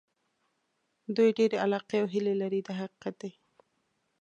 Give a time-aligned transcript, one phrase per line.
[1.15, 3.31] دوی ډېرې علاقې او هیلې لري دا حقیقت دی.